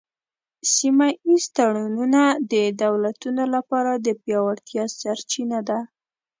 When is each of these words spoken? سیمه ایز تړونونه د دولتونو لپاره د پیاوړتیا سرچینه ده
سیمه 0.73 1.07
ایز 1.27 1.43
تړونونه 1.55 2.21
د 2.51 2.53
دولتونو 2.83 3.43
لپاره 3.55 3.91
د 3.95 4.07
پیاوړتیا 4.21 4.83
سرچینه 4.99 5.59
ده 5.69 5.79